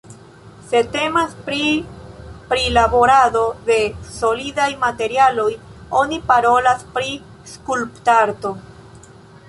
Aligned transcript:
Se 0.67 0.79
temas 0.95 1.35
pri 1.49 1.65
prilaborado 2.53 3.43
de 3.67 3.77
solidaj 4.15 4.67
materialoj 4.87 5.49
oni 6.01 6.21
parolas 6.33 6.83
pri 6.97 7.15
skulptarto. 7.55 8.55